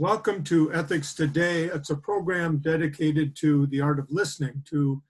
[0.00, 1.64] Welcome to Ethics Today.
[1.64, 5.02] It's a program dedicated to the art of listening, to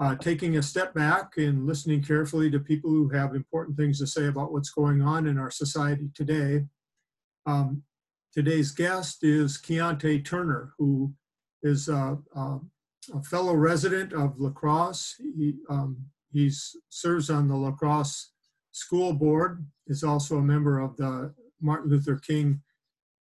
[0.00, 4.06] uh, taking a step back and listening carefully to people who have important things to
[4.08, 6.64] say about what's going on in our society today.
[7.46, 7.84] Um,
[8.34, 11.14] today's guest is Keontae Turner, who
[11.62, 12.58] is a, a,
[13.14, 15.14] a fellow resident of La Crosse.
[15.20, 15.98] He um,
[16.88, 18.32] serves on the La Crosse
[18.72, 22.60] School Board, is also a member of the Martin Luther King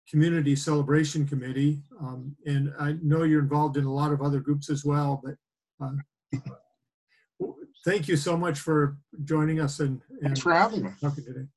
[0.10, 1.80] Community Celebration Committee.
[2.00, 5.36] Um, and I know you're involved in a lot of other groups as well, but
[5.84, 6.40] uh,
[7.86, 10.92] thank you so much for joining us and, and Thanks for having me.
[11.02, 11.48] talking today.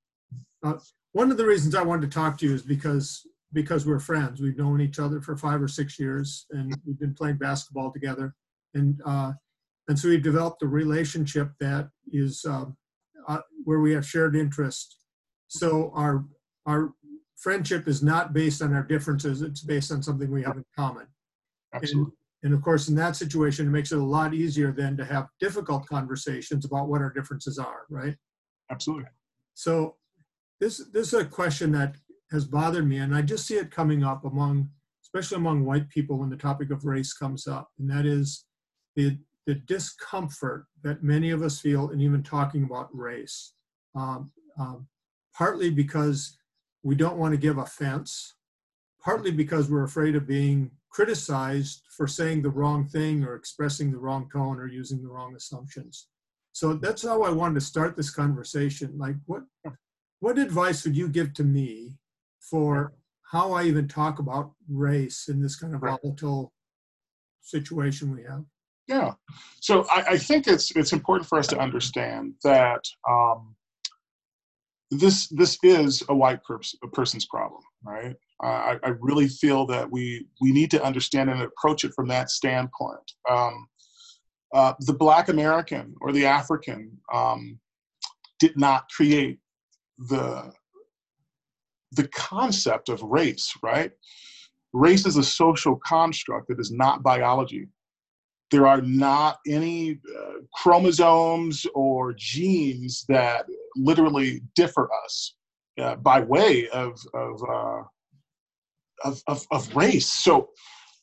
[0.63, 0.75] Uh,
[1.13, 4.41] one of the reasons I wanted to talk to you is because because we're friends.
[4.41, 8.35] We've known each other for five or six years, and we've been playing basketball together,
[8.75, 9.33] and uh,
[9.89, 12.77] and so we've developed a relationship that is um,
[13.29, 14.97] uh, where we have shared interest.
[15.49, 16.25] So our
[16.67, 16.93] our
[17.47, 21.07] friendship is not based on our differences, it's based on something we have in common.
[21.73, 22.13] Absolutely.
[22.43, 25.29] And of course, in that situation, it makes it a lot easier then to have
[25.39, 28.17] difficult conversations about what our differences are, right?
[28.69, 29.11] Absolutely.
[29.55, 29.95] So
[30.59, 31.95] this this is a question that
[32.33, 34.69] has bothered me, and I just see it coming up among,
[35.05, 38.45] especially among white people, when the topic of race comes up, and that is
[38.97, 43.53] the the discomfort that many of us feel in even talking about race.
[43.95, 44.89] Um, um,
[45.33, 46.37] partly because
[46.87, 48.37] we don't want to give offense,
[49.03, 53.99] partly because we're afraid of being criticized for saying the wrong thing or expressing the
[53.99, 56.07] wrong tone or using the wrong assumptions.
[56.53, 58.97] So that's how I wanted to start this conversation.
[58.97, 59.43] Like, what
[60.21, 61.99] what advice would you give to me
[62.41, 62.93] for
[63.33, 66.53] how I even talk about race in this kind of volatile
[67.43, 68.45] situation we have?
[68.87, 69.15] Yeah.
[69.59, 73.57] So I, I think it's it's important for us to understand that um,
[74.91, 78.15] this this is a white pers- a person's problem, right?
[78.43, 82.31] I, I really feel that we we need to understand and approach it from that
[82.31, 83.13] standpoint.
[83.29, 83.67] Um,
[84.55, 87.59] uh, the Black American or the African um,
[88.39, 89.39] did not create
[89.99, 90.53] the
[91.93, 93.91] the concept of race, right?
[94.73, 97.69] Race is a social construct that is not biology.
[98.51, 105.35] There are not any uh, chromosomes or genes that literally differ us
[105.81, 107.83] uh, by way of of, uh,
[109.05, 110.07] of of of race.
[110.07, 110.51] So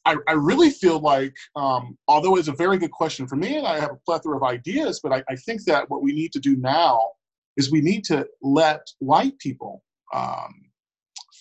[0.06, 3.66] I, I really feel like, um, although it's a very good question for me, and
[3.66, 6.40] I have a plethora of ideas, but I, I think that what we need to
[6.40, 7.00] do now
[7.56, 9.84] is we need to let white people
[10.14, 10.54] um,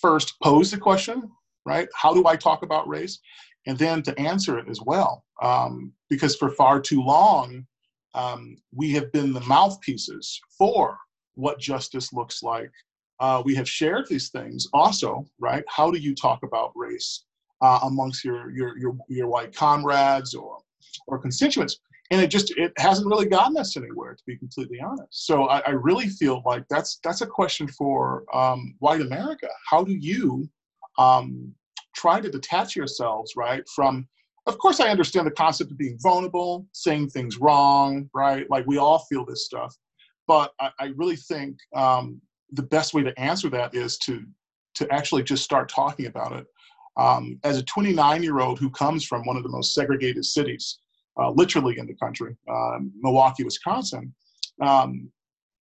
[0.01, 1.29] first pose the question,
[1.65, 1.87] right?
[1.93, 3.19] How do I talk about race?
[3.65, 5.23] And then to answer it as well.
[5.41, 7.65] Um, because for far too long,
[8.13, 10.97] um, we have been the mouthpieces for
[11.35, 12.71] what justice looks like.
[13.19, 15.63] Uh, we have shared these things also, right?
[15.67, 17.25] How do you talk about race
[17.61, 20.59] uh, amongst your, your, your, your white comrades or,
[21.07, 21.79] or constituents?
[22.11, 25.59] and it just it hasn't really gotten us anywhere to be completely honest so i,
[25.65, 30.47] I really feel like that's that's a question for um, white america how do you
[30.99, 31.53] um,
[32.03, 34.07] try to detach yourselves right from
[34.47, 38.77] of course i understand the concept of being vulnerable saying things wrong right like we
[38.77, 39.73] all feel this stuff
[40.27, 42.21] but i, I really think um,
[42.51, 44.23] the best way to answer that is to
[44.75, 46.45] to actually just start talking about it
[46.97, 50.79] um, as a 29 year old who comes from one of the most segregated cities
[51.19, 54.13] uh, literally in the country, uh, Milwaukee, Wisconsin,
[54.61, 55.11] um,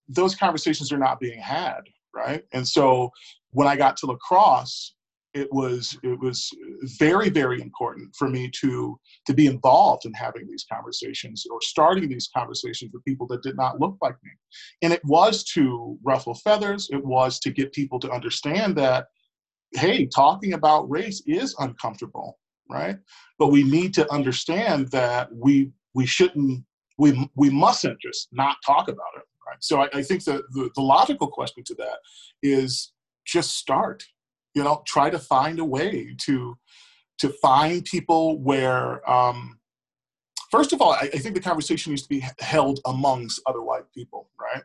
[0.09, 1.81] those conversations are not being had,
[2.15, 2.45] right?
[2.53, 3.11] And so
[3.51, 4.95] when I got to La Crosse,
[5.35, 6.51] it was it was
[6.99, 12.09] very very important for me to to be involved in having these conversations or starting
[12.09, 14.31] these conversations with people that did not look like me
[14.83, 19.07] and it was to ruffle feathers it was to get people to understand that
[19.73, 22.39] hey talking about race is uncomfortable
[22.73, 22.97] right?
[23.39, 26.65] But we need to understand that we we shouldn't
[26.99, 29.59] we we mustn't just not talk about it, right?
[29.61, 31.99] So I, I think the, the the logical question to that
[32.43, 32.93] is
[33.27, 34.03] just start.
[34.55, 36.57] You know, try to find a way to
[37.19, 39.09] to find people where.
[39.11, 39.59] Um,
[40.51, 43.91] First of all, I, I think the conversation needs to be held amongst other white
[43.95, 44.63] people, right?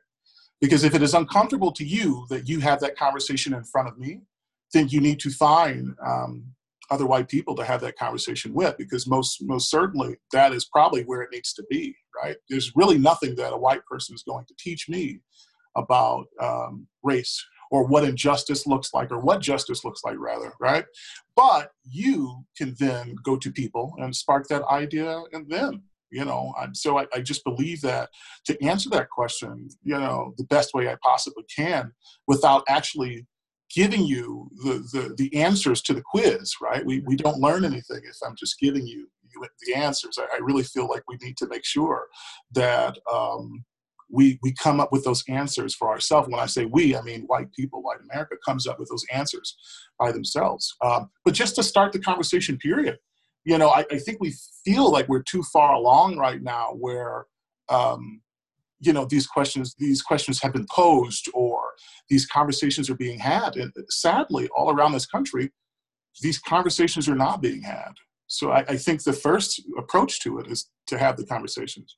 [0.59, 3.97] Because if it is uncomfortable to you that you have that conversation in front of
[3.97, 4.19] me,
[4.73, 6.43] then you need to find um,
[6.89, 11.03] other white people to have that conversation with because most most certainly that is probably
[11.03, 14.45] where it needs to be right there's really nothing that a white person is going
[14.45, 15.19] to teach me
[15.75, 20.85] about um, race or what injustice looks like or what justice looks like rather right
[21.35, 26.53] but you can then go to people and spark that idea in them you know
[26.73, 28.09] so I, I just believe that
[28.45, 31.91] to answer that question you know the best way i possibly can
[32.27, 33.25] without actually
[33.73, 36.85] giving you the, the, the answers to the quiz, right?
[36.85, 39.09] We, we don't learn anything if I'm just giving you,
[39.67, 40.17] the answers.
[40.17, 42.07] I, I really feel like we need to make sure
[42.53, 43.63] that um,
[44.09, 46.29] we, we come up with those answers for ourselves.
[46.29, 49.55] When I say we, I mean white people, white America comes up with those answers
[49.99, 50.75] by themselves.
[50.81, 52.97] Um, but just to start the conversation, period,
[53.43, 57.27] you know, I, I, think we feel like we're too far along right now where
[57.69, 58.21] um,
[58.79, 61.61] you know these questions these questions have been posed or
[62.09, 65.51] these conversations are being had and sadly all around this country
[66.21, 67.91] these conversations are not being had
[68.27, 71.97] so I, I, think the first approach to it is to have the conversations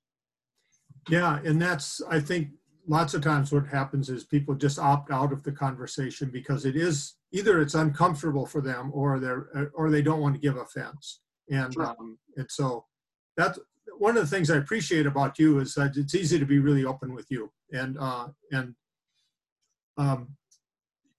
[1.09, 2.49] yeah and that's i think
[2.87, 6.75] lots of times what happens is people just opt out of the conversation because it
[6.75, 11.21] is either it's uncomfortable for them or they're or they don't want to give offense
[11.49, 11.85] and sure.
[11.85, 12.85] um, and so
[13.37, 13.59] that's
[13.97, 16.85] one of the things I appreciate about you is that it's easy to be really
[16.85, 18.75] open with you, and uh, and
[19.97, 20.29] um,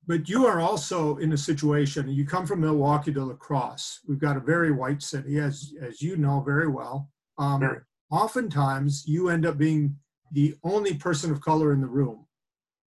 [0.06, 2.08] but you are also in a situation.
[2.08, 4.00] You come from Milwaukee to La Crosse.
[4.08, 7.10] We've got a very white city, as as you know very well.
[7.38, 7.80] Um, very.
[8.10, 9.96] Oftentimes, you end up being
[10.32, 12.26] the only person of color in the room,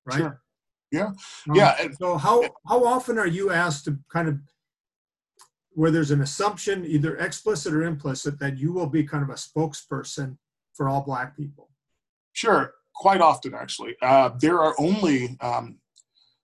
[0.06, 0.18] right?
[0.18, 0.40] Sure.
[0.90, 1.06] Yeah,
[1.48, 1.76] um, yeah.
[2.00, 4.38] So how how often are you asked to kind of
[5.72, 9.34] where there's an assumption, either explicit or implicit, that you will be kind of a
[9.34, 10.36] spokesperson
[10.74, 11.70] for all Black people?
[12.32, 13.94] Sure, quite often actually.
[14.02, 15.78] Uh, there are only, um,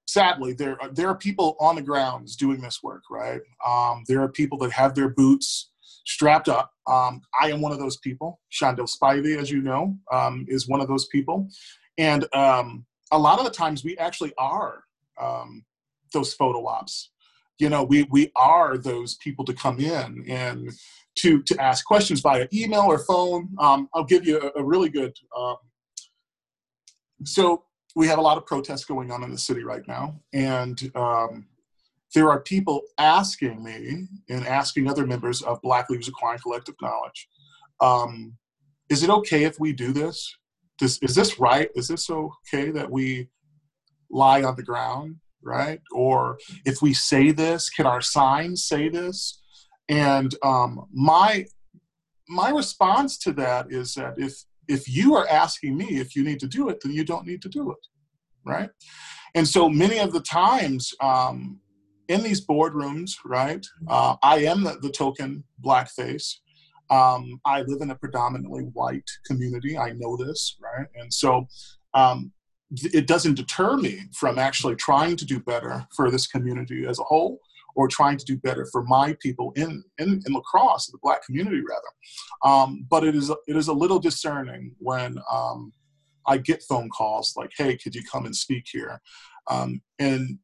[0.06, 3.40] sadly, there are, there are people on the grounds doing this work, right?
[3.66, 5.72] Um, there are people that have their boots
[6.06, 6.70] strapped up.
[6.86, 8.40] Um, I am one of those people.
[8.48, 11.48] Shaundel Spivey, as you know, um, is one of those people.
[11.98, 14.84] And um, a lot of the times we actually are
[15.20, 15.64] um,
[16.12, 17.10] those photo ops
[17.58, 20.70] you know we we are those people to come in and
[21.16, 24.88] to to ask questions via email or phone um, i'll give you a, a really
[24.88, 25.56] good um,
[27.24, 27.64] so
[27.94, 30.90] we have a lot of protests going on in the city right now and
[32.16, 37.28] there are people asking me and asking other members of black leaders acquiring collective knowledge
[37.80, 38.36] um,
[38.88, 40.34] is it okay if we do this?
[40.80, 43.28] is this right is this okay that we
[44.10, 45.16] lie on the ground
[45.46, 45.80] right?
[45.92, 49.40] Or if we say this, can our signs say this?
[49.88, 51.46] And um, my
[52.28, 56.40] my response to that is that if if you are asking me if you need
[56.40, 57.86] to do it, then you don't need to do it,
[58.44, 58.70] right?
[59.36, 61.60] And so many of the times um,
[62.08, 66.40] in these boardrooms, right, uh, I am the, the token black face.
[66.90, 69.76] Um, I live in a predominantly white community.
[69.76, 70.86] I know this, right?
[70.94, 71.48] And so
[71.94, 72.32] um,
[72.82, 77.04] it doesn't deter me from actually trying to do better for this community as a
[77.04, 77.40] whole
[77.74, 81.24] or trying to do better for my people in, in, in La Crosse, the black
[81.24, 82.54] community rather.
[82.54, 85.72] Um, but it is, it is a little discerning when um,
[86.26, 89.00] I get phone calls like, hey, could you come and speak here?
[89.48, 90.38] Um, and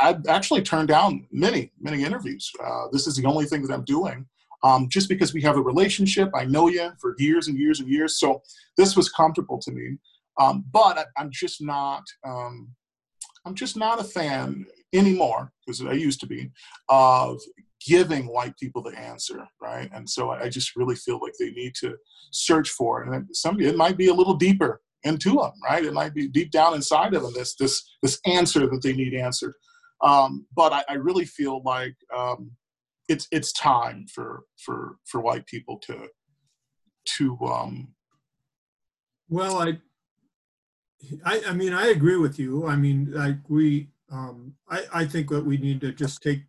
[0.00, 2.50] I actually turned down many, many interviews.
[2.64, 4.26] Uh, this is the only thing that I'm doing.
[4.64, 7.88] Um, just because we have a relationship, I know you for years and years and
[7.88, 8.18] years.
[8.20, 8.42] So
[8.76, 9.98] this was comfortable to me.
[10.40, 12.04] Um, but I, am just not.
[12.24, 12.70] Um,
[13.44, 16.50] I'm just not a fan anymore because I used to be
[16.88, 17.40] of
[17.84, 19.90] giving white people the answer, right?
[19.92, 21.96] And so I just really feel like they need to
[22.30, 25.84] search for it, and somebody it might be a little deeper into them, right?
[25.84, 29.14] It might be deep down inside of them this this this answer that they need
[29.14, 29.54] answered.
[30.02, 32.50] Um, but I, I, really feel like um,
[33.08, 36.08] it's it's time for for for white people to
[37.16, 37.94] to um,
[39.28, 39.78] well, I
[41.24, 42.66] I, I mean, I agree with you.
[42.66, 46.42] I mean, like we, um, I, I think that we need to just take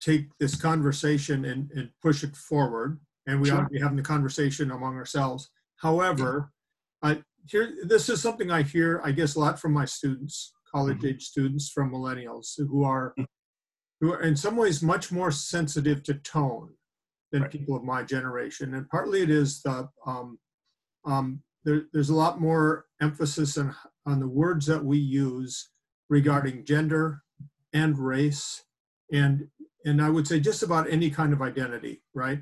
[0.00, 3.58] take this conversation and, and push it forward, and we sure.
[3.58, 5.50] ought to be having the conversation among ourselves.
[5.76, 6.52] However,
[7.02, 7.10] yeah.
[7.10, 10.98] I here this is something I hear, I guess, a lot from my students, college
[10.98, 11.08] mm-hmm.
[11.08, 13.24] age students, from millennials who are mm-hmm.
[14.00, 16.70] who are in some ways much more sensitive to tone
[17.32, 17.50] than right.
[17.50, 20.38] people of my generation, and partly it is the um,
[21.04, 23.74] um, there, there's a lot more emphasis on,
[24.06, 25.70] on the words that we use
[26.08, 27.22] regarding gender
[27.72, 28.64] and race
[29.12, 29.46] and
[29.84, 32.40] and I would say just about any kind of identity, right?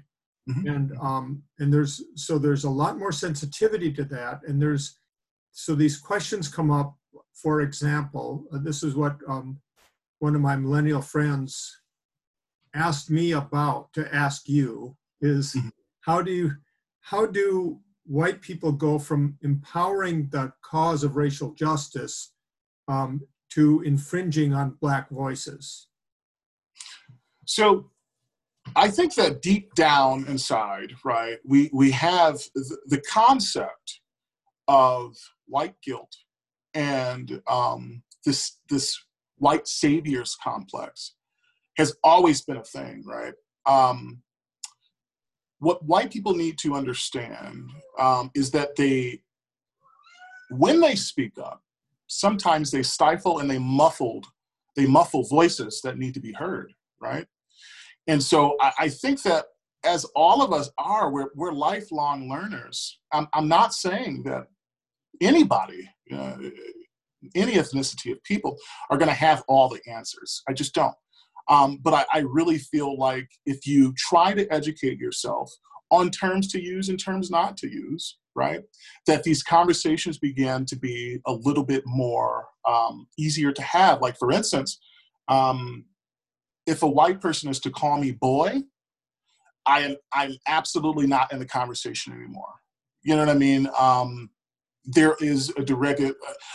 [0.51, 0.69] Mm-hmm.
[0.69, 4.99] And um, and there's so there's a lot more sensitivity to that, and there's
[5.53, 6.97] so these questions come up.
[7.35, 9.61] For example, uh, this is what um,
[10.19, 11.81] one of my millennial friends
[12.75, 15.69] asked me about to ask you is mm-hmm.
[16.01, 16.53] how do you
[17.01, 22.33] how do white people go from empowering the cause of racial justice
[22.89, 25.89] um, to infringing on black voices?
[27.47, 27.91] So
[28.77, 32.41] I think that deep down inside, right, we, we have
[32.87, 34.01] the concept
[34.67, 36.15] of white guilt
[36.75, 38.99] and um, this, this
[39.37, 41.15] white saviors complex
[41.77, 43.35] has always been a thing, right?
[43.67, 44.23] Um,
[45.61, 49.21] what white people need to understand um, is that they,
[50.51, 51.63] when they speak up,
[52.07, 54.27] sometimes they stifle and they muffled,
[54.77, 57.27] they muffle voices that need to be heard, right?
[58.07, 59.47] And so I, I think that
[59.85, 62.99] as all of us are, we're, we're lifelong learners.
[63.13, 64.47] I'm, I'm not saying that
[65.21, 66.37] anybody, uh,
[67.35, 68.57] any ethnicity of people,
[68.91, 70.43] are going to have all the answers.
[70.49, 70.95] I just don't.
[71.49, 75.51] Um, but I, I really feel like if you try to educate yourself
[75.91, 78.63] on terms to use and terms not to use, right,
[79.07, 84.03] that these conversations begin to be a little bit more um, easier to have.
[84.03, 84.79] Like, for instance,
[85.29, 85.87] um,
[86.67, 88.63] if a white person is to call me boy,
[89.65, 92.55] I am I'm absolutely not in the conversation anymore.
[93.03, 93.69] You know what I mean?
[93.79, 94.31] Um,
[94.89, 96.01] there is a direct,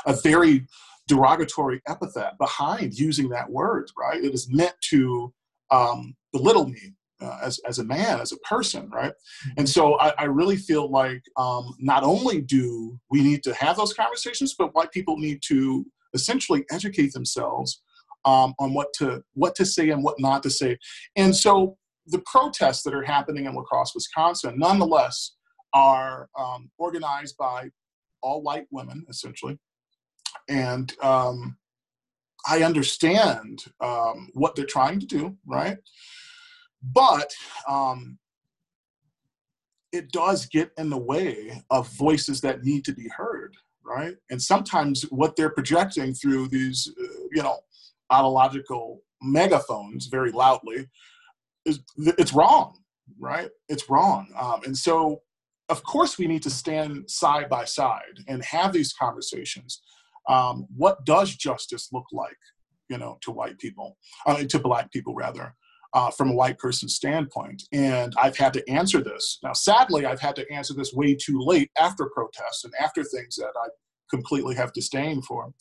[0.06, 0.66] a very
[1.08, 4.24] derogatory epithet behind using that word, right?
[4.24, 5.34] It is meant to
[5.72, 9.12] um, belittle me uh, as, as a man, as a person, right?
[9.12, 9.52] Mm-hmm.
[9.58, 13.78] And so I, I really feel like um, not only do we need to have
[13.78, 17.82] those conversations, but white people need to essentially educate themselves
[18.26, 20.78] um, on what to what to say and what not to say.
[21.16, 25.36] And so the protests that are happening in La Crosse, Wisconsin, nonetheless,
[25.74, 27.70] are um, organized by
[28.24, 29.60] all white women, essentially,
[30.50, 31.58] and um,
[32.48, 35.78] I understand um, what they're trying to do, right?
[36.82, 37.32] But
[37.68, 38.18] um,
[39.92, 44.16] it does get in the way of voices that need to be heard, right?
[44.30, 47.60] And sometimes what they're projecting through these, uh, you know,
[48.12, 50.88] autological megaphones very loudly
[51.66, 52.80] is it's wrong,
[53.20, 53.50] right?
[53.70, 55.22] It's wrong, um, and so
[55.70, 59.82] of course we need to stand side by side and have these conversations
[60.28, 62.38] um, what does justice look like,
[62.90, 65.56] you know, to white people, uh, to black people rather,
[65.94, 67.64] uh, from a white person's standpoint?
[67.72, 69.40] And I've had to answer this.
[69.44, 73.36] Now, sadly, I've had to answer this way too late after protests and after things
[73.36, 73.68] that I
[74.10, 75.52] completely have disdain for.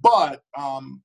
[0.00, 1.02] But um,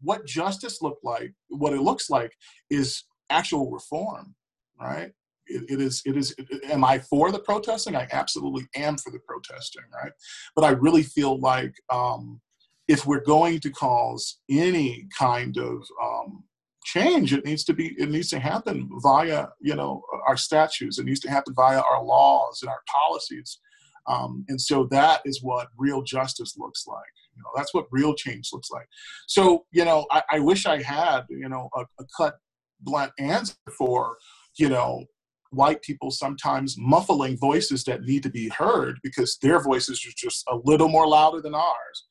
[0.00, 2.32] what justice looked like, what it looks like,
[2.70, 4.34] is actual reform,
[4.80, 5.12] right?
[5.46, 9.10] It, it is it is it, am i for the protesting i absolutely am for
[9.10, 10.12] the protesting right
[10.54, 12.40] but i really feel like um,
[12.88, 16.44] if we're going to cause any kind of um,
[16.84, 20.98] change, it needs to be it needs to happen via you know our statutes.
[20.98, 23.58] It needs to happen via our laws and our policies.
[24.06, 27.00] Um, and so that is what real justice looks like.
[27.36, 28.86] You know, that's what real change looks like.
[29.26, 32.36] So you know, I, I wish I had you know a, a cut
[32.80, 34.16] blunt answer for
[34.58, 35.04] you know
[35.50, 40.44] white people sometimes muffling voices that need to be heard because their voices are just
[40.48, 42.06] a little more louder than ours.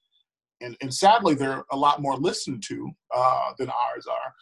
[0.62, 4.34] And, and sadly they're a lot more listened to uh, than ours are.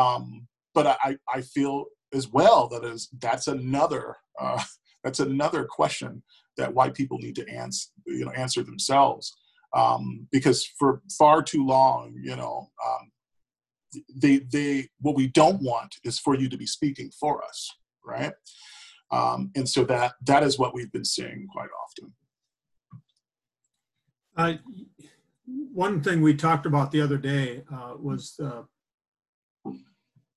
[0.00, 4.62] Um, but I, I feel as well that is that's another uh,
[5.04, 6.22] that's another question
[6.56, 9.34] that white people need to answer you know answer themselves.
[9.74, 13.10] Um, because for far too long you know um,
[14.14, 17.70] they they what we don't want is for you to be speaking for us
[18.04, 18.32] right
[19.12, 22.12] um, and so that that is what we've been seeing quite often.
[24.34, 24.54] Uh,
[25.46, 28.62] one thing we talked about the other day uh, was uh,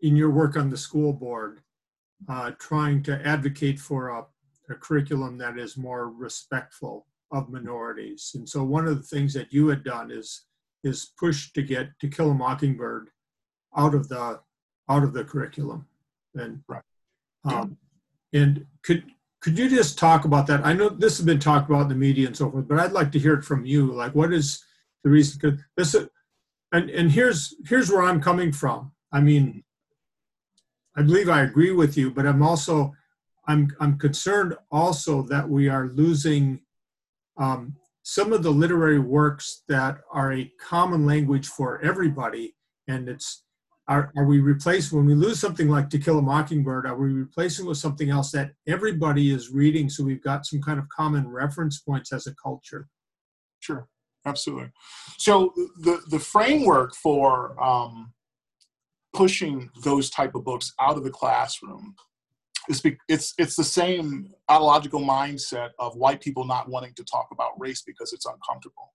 [0.01, 1.61] in your work on the school board,
[2.27, 4.25] uh, trying to advocate for a,
[4.69, 8.31] a, curriculum that is more respectful of minorities.
[8.35, 10.45] And so one of the things that you had done is
[10.83, 13.09] is push to get To Kill a Mockingbird
[13.77, 14.41] out of the
[14.89, 15.87] out of the curriculum.
[16.35, 16.83] And right.
[17.45, 17.77] Um,
[18.33, 19.03] and could
[19.41, 20.65] could you just talk about that?
[20.65, 22.91] I know this has been talked about in the media and so forth, but I'd
[22.91, 23.93] like to hear it from you.
[23.93, 24.63] Like, what is
[25.03, 25.95] the reason because this
[26.73, 28.91] and and here's here's where I'm coming from.
[29.11, 29.63] I mean,
[30.97, 32.93] I believe I agree with you, but I'm also
[33.47, 36.61] I'm I'm concerned also that we are losing
[37.37, 42.55] um, some of the literary works that are a common language for everybody,
[42.87, 43.44] and it's
[43.87, 46.87] are, are we replacing when we lose something like To Kill a Mockingbird?
[46.87, 50.79] Are we replacing with something else that everybody is reading, so we've got some kind
[50.79, 52.87] of common reference points as a culture?
[53.59, 53.87] Sure
[54.25, 54.71] absolutely.
[55.17, 58.13] So the the framework for um,
[59.13, 61.95] pushing those type of books out of the classroom
[62.83, 67.51] be, it's it's the same ideological mindset of white people not wanting to talk about
[67.59, 68.93] race because it's uncomfortable.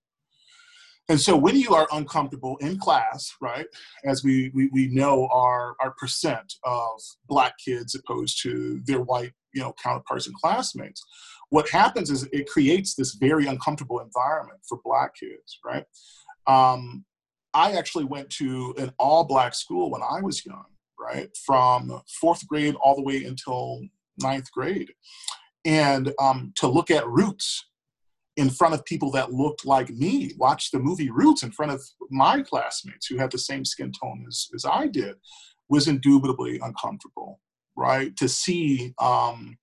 [1.11, 3.67] And so when you are uncomfortable in class, right,
[4.05, 9.33] as we, we, we know our, our percent of black kids opposed to their white,
[9.53, 11.05] you know, counterparts and classmates,
[11.49, 15.85] what happens is it creates this very uncomfortable environment for black kids, right?
[16.47, 17.05] Um,
[17.55, 21.29] I actually went to an all black school when I was young, right?
[21.45, 23.81] From fourth grade all the way until
[24.23, 24.93] ninth grade.
[25.65, 27.67] And um, to look at Roots
[28.41, 31.83] in front of people that looked like me, watch the movie Roots in front of
[32.11, 35.17] my classmates who had the same skin tone as, as I did,
[35.69, 37.39] was indubitably uncomfortable,
[37.77, 38.17] right?
[38.17, 39.59] To see um,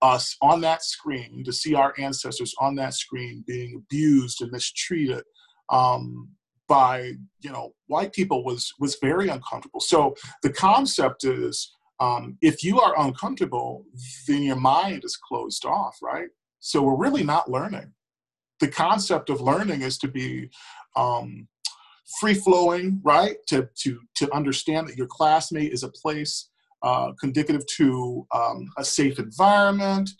[0.00, 5.24] us on that screen, to see our ancestors on that screen being abused and mistreated
[5.68, 6.28] um,
[6.68, 9.80] by you know white people was was very uncomfortable.
[9.80, 13.86] So the concept is um, if you are uncomfortable,
[14.28, 16.28] then your mind is closed off, right?
[16.60, 17.92] So we're really not learning.
[18.60, 20.50] The concept of learning is to be
[20.96, 21.48] um,
[22.20, 23.36] free flowing, right?
[23.48, 26.50] To to to understand that your classmate is a place
[26.82, 30.10] uh, conducive to um, a safe environment,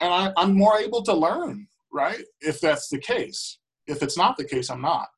[0.00, 2.24] and I, I'm more able to learn, right?
[2.40, 3.58] If that's the case.
[3.86, 5.08] If it's not the case, I'm not.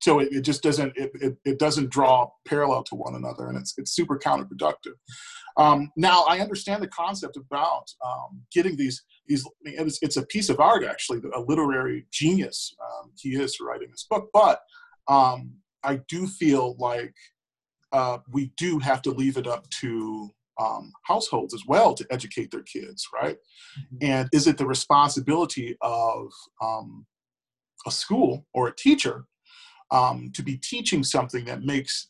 [0.00, 3.58] So it, it just doesn't it, it, it doesn't draw parallel to one another, and
[3.58, 4.94] it's it's super counterproductive.
[5.56, 9.46] Um, now I understand the concept about um, getting these these.
[9.62, 13.88] It's, it's, a piece of art, actually, a literary genius um, he is for writing
[13.90, 14.30] this book.
[14.32, 14.60] But
[15.08, 15.52] um,
[15.84, 17.14] I do feel like
[17.92, 20.30] uh, we do have to leave it up to
[20.60, 23.36] um, households as well to educate their kids, right?
[23.78, 23.96] Mm-hmm.
[24.02, 27.06] And is it the responsibility of um,
[27.86, 29.24] a school or a teacher
[29.90, 32.08] um, to be teaching something that makes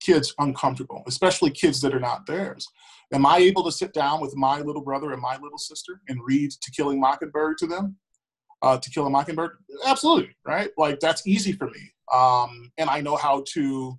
[0.00, 2.66] kids uncomfortable, especially kids that are not theirs?
[3.12, 6.20] Am I able to sit down with my little brother and my little sister and
[6.22, 7.96] read To Kill a Mockingbird to them?
[8.62, 9.52] Uh, to Kill a Mockingbird?
[9.86, 10.70] Absolutely, right?
[10.76, 11.92] Like that's easy for me.
[12.12, 13.98] Um, and I know how to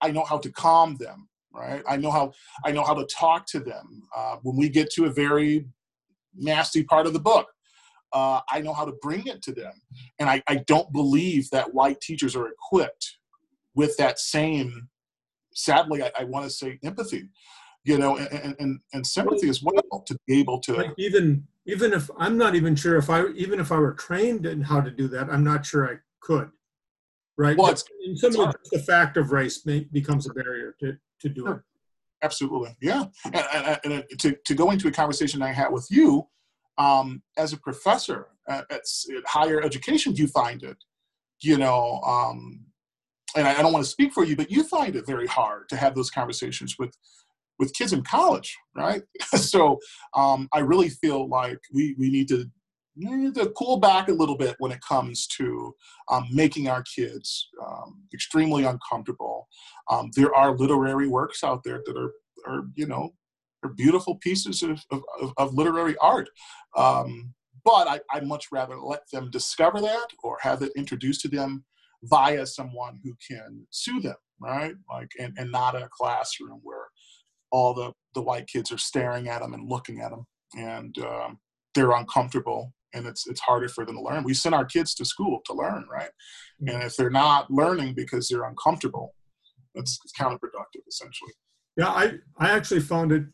[0.00, 1.82] I know how to calm them, right?
[1.88, 2.32] I know how
[2.64, 4.02] I know how to talk to them.
[4.14, 5.66] Uh, when we get to a very
[6.34, 7.48] nasty part of the book,
[8.12, 9.72] uh, I know how to bring it to them.
[10.18, 13.18] And I, I don't believe that white teachers are equipped
[13.74, 14.88] with that same,
[15.52, 17.28] sadly, I, I want to say empathy,
[17.84, 20.74] you know, and, and, and sympathy as well to be able to.
[20.74, 24.46] Like even even if I'm not even sure if I even if I were trained
[24.46, 26.50] in how to do that, I'm not sure I could
[27.36, 27.56] right?
[27.56, 31.46] Well, it's, some of the fact of race may, becomes a barrier to, to do
[31.48, 31.60] it.
[32.22, 33.04] Absolutely, yeah.
[33.24, 36.26] And, and, and, to, to go into a conversation I had with you,
[36.78, 38.82] um, as a professor at, at,
[39.26, 40.76] higher education, do you find it,
[41.40, 42.60] you know, um,
[43.36, 45.68] and I, I don't want to speak for you, but you find it very hard
[45.70, 46.96] to have those conversations with
[47.58, 49.02] with kids in college, right?
[49.34, 49.78] so
[50.14, 52.50] um, I really feel like we, we need to
[52.98, 55.74] to pull back a little bit when it comes to
[56.10, 59.48] um, making our kids um, extremely uncomfortable.
[59.90, 62.12] Um, there are literary works out there that are,
[62.50, 63.10] are you know,
[63.66, 66.28] are beautiful pieces of, of, of literary art.
[66.76, 71.28] Um, but I, I'd much rather let them discover that or have it introduced to
[71.28, 71.64] them
[72.04, 74.74] via someone who can sue them, right?
[74.88, 76.86] Like, and, and not in a classroom where
[77.50, 80.26] all the, the white kids are staring at them and looking at them
[80.56, 81.38] and um,
[81.74, 84.24] they're uncomfortable and it's it's harder for them to learn.
[84.24, 86.10] We send our kids to school to learn, right?
[86.62, 86.68] Mm-hmm.
[86.68, 89.14] And if they're not learning because they're uncomfortable,
[89.74, 91.32] that's counterproductive essentially.
[91.76, 93.24] Yeah, I I actually found it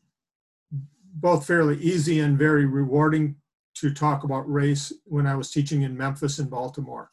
[1.15, 3.37] both fairly easy and very rewarding
[3.75, 7.11] to talk about race when I was teaching in Memphis and Baltimore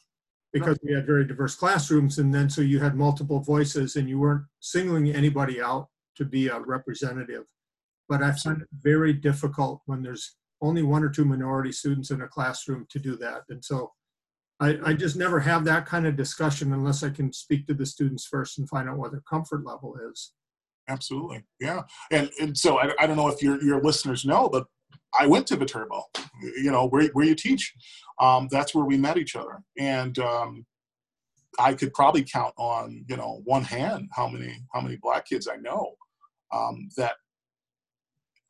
[0.52, 4.18] because we had very diverse classrooms and then so you had multiple voices and you
[4.18, 7.44] weren't singling anybody out to be a representative.
[8.08, 12.20] But I find it very difficult when there's only one or two minority students in
[12.20, 13.42] a classroom to do that.
[13.48, 13.92] And so
[14.58, 17.86] I, I just never have that kind of discussion unless I can speak to the
[17.86, 20.32] students first and find out what their comfort level is.
[20.90, 21.44] Absolutely.
[21.60, 21.82] Yeah.
[22.10, 24.66] And, and so I, I don't know if your, your listeners know, but
[25.18, 26.02] I went to Viterbo,
[26.42, 27.72] you know, where, where you teach.
[28.20, 29.62] Um, that's where we met each other.
[29.78, 30.66] And um,
[31.58, 35.48] I could probably count on, you know, one hand how many, how many black kids
[35.48, 35.92] I know
[36.52, 37.14] um, that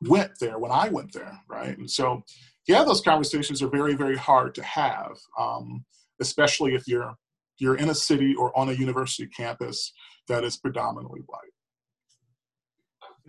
[0.01, 1.77] went there when I went there, right?
[1.77, 2.23] And so,
[2.67, 5.85] yeah, those conversations are very, very hard to have, um,
[6.19, 7.13] especially if you're
[7.61, 9.93] you're in a city or on a university campus
[10.27, 11.50] that is predominantly white.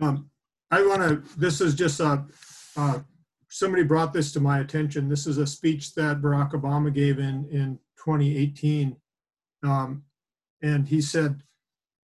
[0.01, 0.29] Um,
[0.71, 1.39] I want to.
[1.39, 2.25] This is just a.
[2.75, 2.99] Uh,
[3.49, 5.09] somebody brought this to my attention.
[5.09, 8.95] This is a speech that Barack Obama gave in in 2018,
[9.63, 10.03] um,
[10.61, 11.43] and he said,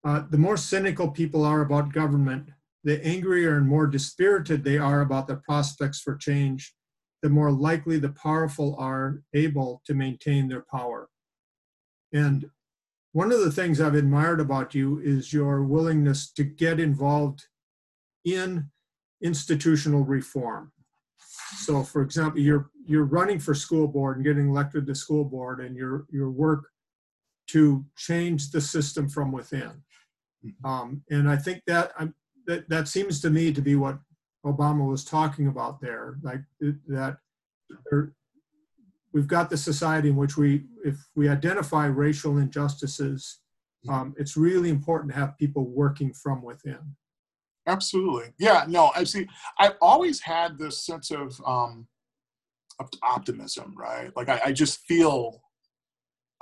[0.03, 2.49] uh, "The more cynical people are about government,
[2.83, 6.73] the angrier and more dispirited they are about the prospects for change,
[7.21, 11.09] the more likely the powerful are able to maintain their power.
[12.13, 12.49] And
[13.11, 17.45] one of the things I've admired about you is your willingness to get involved
[18.25, 18.69] in
[19.21, 20.71] institutional reform.
[21.57, 25.59] So, for example, you're you're running for school board and getting elected to school board,
[25.59, 26.69] and your your work
[27.47, 29.83] to change the system from within.
[30.45, 30.65] Mhm.
[30.65, 32.13] Um, and I think that, um,
[32.45, 33.99] that that seems to me to be what
[34.45, 36.41] Obama was talking about there, like
[36.87, 37.17] that
[37.89, 38.13] there,
[39.11, 43.39] we've got the society in which we, if we identify racial injustices,
[43.89, 46.95] um, it's really important to have people working from within.
[47.69, 48.33] Absolutely.
[48.39, 49.27] Yeah, no, I see.
[49.59, 51.87] I've always had this sense of um,
[52.79, 54.11] op- optimism, right?
[54.15, 55.43] Like I, I just feel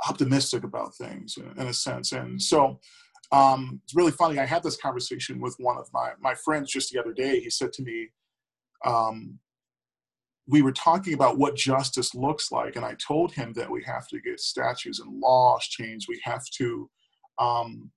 [0.07, 2.13] optimistic about things in, in a sense.
[2.13, 2.79] And so
[3.33, 4.39] um, it's really funny.
[4.39, 7.41] I had this conversation with one of my, my friends just the other day.
[7.41, 8.07] He said to me,
[8.85, 9.37] um,
[10.47, 12.77] we were talking about what justice looks like.
[12.77, 16.07] And I told him that we have to get statutes and laws changed.
[16.07, 16.89] We have to
[17.37, 17.91] um,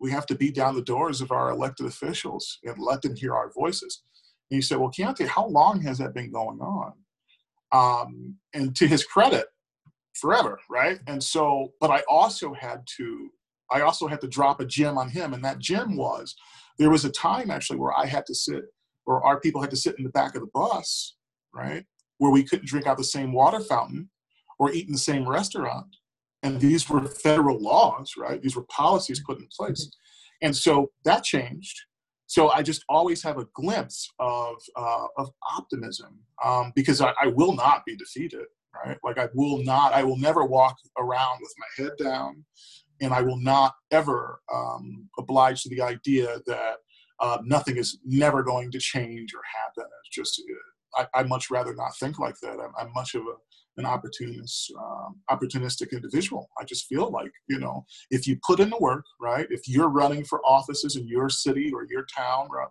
[0.00, 3.34] we have to beat down the doors of our elected officials and let them hear
[3.34, 4.02] our voices.
[4.50, 6.92] And he said, Well, Keontae, how long has that been going on?
[7.72, 9.46] Um, and to his credit,
[10.18, 11.00] forever, right?
[11.06, 13.30] And so, but I also had to,
[13.70, 15.34] I also had to drop a gem on him.
[15.34, 16.34] And that gem was
[16.78, 18.64] there was a time actually where I had to sit,
[19.06, 21.16] or our people had to sit in the back of the bus,
[21.54, 21.84] right?
[22.18, 24.10] Where we couldn't drink out the same water fountain
[24.58, 25.86] or eat in the same restaurant
[26.42, 28.40] and these were federal laws, right?
[28.40, 29.90] These were policies put in place,
[30.42, 31.76] and so that changed.
[32.26, 37.28] So I just always have a glimpse of uh, of optimism um, because I, I
[37.28, 38.44] will not be defeated,
[38.84, 38.98] right?
[39.02, 42.44] Like I will not, I will never walk around with my head down,
[43.00, 46.76] and I will not ever um, oblige to the idea that
[47.20, 49.90] uh, nothing is never going to change or happen.
[50.04, 50.42] It's just
[50.94, 52.58] I, I much rather not think like that.
[52.60, 53.34] I'm, I'm much of a
[53.78, 56.50] an opportunist, um, opportunistic individual.
[56.60, 59.46] I just feel like, you know, if you put in the work, right?
[59.50, 62.68] If you're running for offices in your city or your town, right,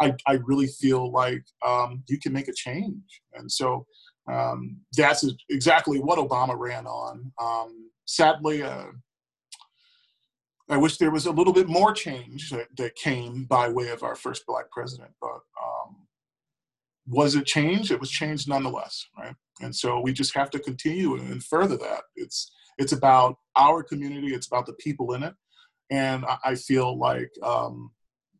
[0.00, 3.22] I, I really feel like um, you can make a change.
[3.34, 3.86] And so
[4.30, 7.32] um, that's exactly what Obama ran on.
[7.40, 8.86] Um, sadly, uh,
[10.70, 14.02] I wish there was a little bit more change that, that came by way of
[14.02, 16.07] our first black president, but um,
[17.08, 17.90] was it changed?
[17.90, 19.34] It was changed nonetheless, right?
[19.60, 22.02] And so we just have to continue and further that.
[22.16, 24.28] It's it's about our community.
[24.28, 25.34] It's about the people in it,
[25.90, 27.90] and I, I feel like um,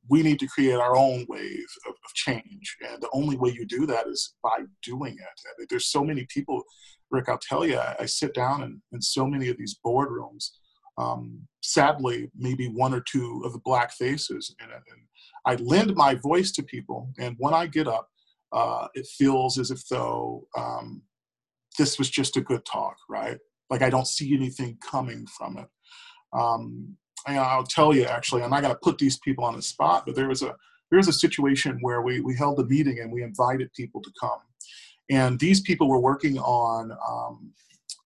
[0.08, 2.76] we need to create our own wave of, of, change.
[2.88, 5.68] And the only way you do that is by doing it.
[5.68, 6.62] There's so many people,
[7.10, 7.28] Rick.
[7.28, 10.50] I'll tell you, I, I sit down in, in so many of these boardrooms.
[10.98, 15.02] Um, sadly, maybe one or two of the black faces in it, and
[15.46, 17.10] I lend my voice to people.
[17.18, 18.08] And when I get up,
[18.52, 21.02] uh, it feels as if though um,
[21.78, 23.38] this was just a good talk, right?
[23.70, 25.68] Like I don't see anything coming from it.
[26.32, 29.62] Um, and I'll tell you, actually, I'm not going to put these people on the
[29.62, 30.54] spot, but there was a
[30.90, 34.10] there was a situation where we we held a meeting and we invited people to
[34.20, 34.38] come,
[35.10, 37.52] and these people were working on um,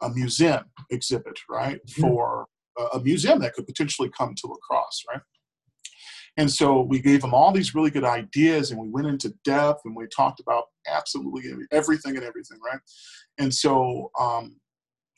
[0.02, 2.02] a museum exhibit, right, mm-hmm.
[2.02, 2.46] for
[2.78, 5.22] a, a museum that could potentially come to La Crosse, right?
[6.36, 9.82] And so we gave them all these really good ideas and we went into depth
[9.84, 12.80] and we talked about absolutely everything and everything, right?
[13.38, 14.56] And so um,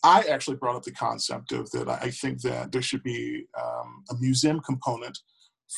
[0.02, 4.04] I actually brought up the concept of that I think that there should be um,
[4.10, 5.16] a museum component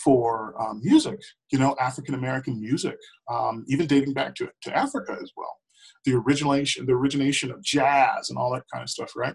[0.03, 1.21] for um, music,
[1.53, 2.97] you know, African American music,
[3.31, 5.55] um, even dating back to, to Africa as well.
[6.05, 9.35] The origination, the origination of jazz and all that kind of stuff, right?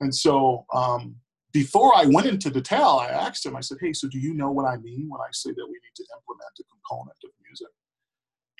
[0.00, 1.16] And so um,
[1.56, 4.50] before I went into detail, I asked him, I said, hey, so do you know
[4.50, 7.68] what I mean when I say that we need to implement a component of music?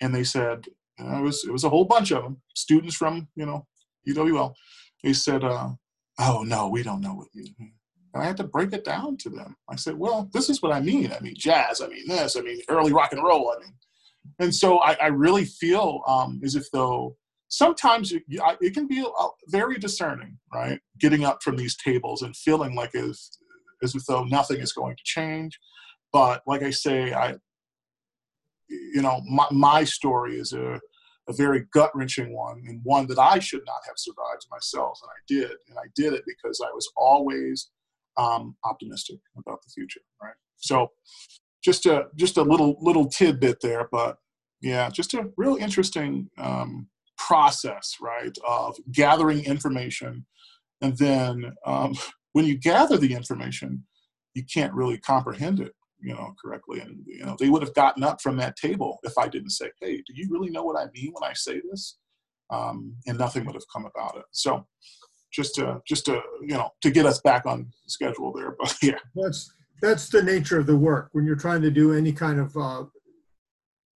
[0.00, 0.64] And they said,
[0.98, 3.66] you it was it was a whole bunch of them, students from, you know,
[4.08, 4.54] UWL.
[5.04, 5.68] They said, uh,
[6.18, 7.74] oh no, we don't know what you mean.
[8.14, 9.56] And I had to break it down to them.
[9.68, 11.12] I said, well, this is what I mean.
[11.12, 13.74] I mean jazz, I mean this, I mean early rock and roll, I mean.
[14.38, 17.14] And so I, I really feel um, as if though
[17.48, 19.04] sometimes it, it can be
[19.48, 20.80] very discerning, right?
[20.98, 23.38] Getting up from these tables and feeling like as,
[23.82, 25.58] as if though nothing is going to change.
[26.12, 27.34] But like I say, I,
[28.68, 30.80] you know, my, my story is a,
[31.28, 34.98] a very gut wrenching one and one that I should not have survived myself.
[35.02, 35.56] And I did.
[35.68, 37.70] And I did it because I was always
[38.16, 40.34] um, optimistic about the future, right?
[40.56, 40.90] So
[41.62, 44.18] just a, just a little, little tidbit there, but
[44.60, 46.88] yeah, just a real interesting um,
[47.26, 50.24] process, right, of gathering information.
[50.80, 51.94] And then um,
[52.32, 53.84] when you gather the information,
[54.34, 56.80] you can't really comprehend it, you know, correctly.
[56.80, 59.70] And, you know, they would have gotten up from that table if I didn't say,
[59.80, 61.98] hey, do you really know what I mean when I say this?
[62.50, 64.24] Um, and nothing would have come about it.
[64.30, 64.66] So
[65.32, 68.98] just to, just to, you know, to get us back on schedule there, but yeah.
[69.14, 71.08] That's, that's the nature of the work.
[71.12, 72.84] When you're trying to do any kind of uh,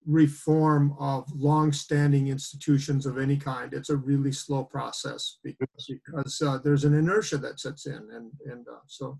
[0.10, 3.74] reform of long-standing institutions of any kind.
[3.74, 8.32] It's a really slow process because, because uh, there's an inertia that sets in, and
[8.52, 9.20] and uh, so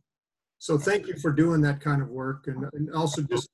[0.58, 3.50] so thank you for doing that kind of work, and, and also just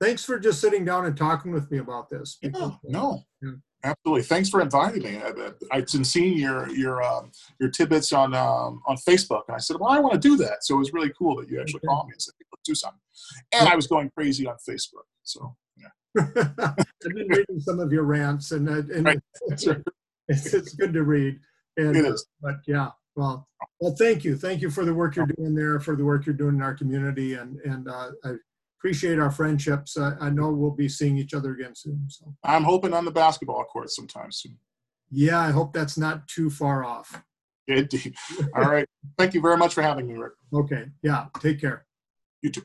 [0.00, 2.36] thanks for just sitting down and talking with me about this.
[2.42, 3.52] Yeah, because, uh, no, Yeah.
[3.82, 4.22] absolutely.
[4.24, 5.18] Thanks for inviting me.
[5.18, 5.30] I,
[5.72, 9.78] I'd been seeing your your um, your tidbits on um, on Facebook, and I said,
[9.80, 11.88] "Well, I want to do that." So it was really cool that you actually Okay.
[11.88, 13.00] called me and said, "Let's do something."
[13.52, 15.08] And I was going crazy on Facebook.
[15.22, 15.63] So yeah,
[16.16, 19.20] I've been reading some of your rants, and, uh, and Right.
[19.66, 19.82] Right.
[20.28, 21.38] it's, it's good to read.
[21.76, 22.26] And, it is.
[22.40, 23.48] But yeah, well,
[23.80, 26.34] well, thank you, thank you for the work you're doing there, for the work you're
[26.34, 28.34] doing in our community, and and uh, I
[28.78, 29.96] appreciate our friendships.
[29.98, 32.04] I, I know we'll be seeing each other again soon.
[32.08, 34.56] So I'm hoping on the basketball court sometime soon.
[35.10, 37.22] yeah, I hope that's not too far off.
[37.66, 38.14] Indeed.
[38.54, 38.86] All right.
[39.18, 40.32] Thank you very much for having me, Rick.
[40.52, 41.86] Okay, yeah, take care.
[42.42, 42.62] You too.